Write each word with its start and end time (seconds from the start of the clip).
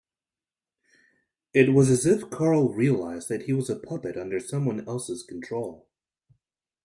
It 1.53 1.73
was 1.75 1.91
as 1.91 2.07
if 2.07 2.31
Carl 2.31 2.73
realised 2.73 3.29
that 3.29 3.43
he 3.43 3.53
was 3.53 3.69
a 3.69 3.75
puppet 3.77 4.17
under 4.17 4.39
someone 4.39 4.87
else's 4.89 5.21
control. 5.21 5.87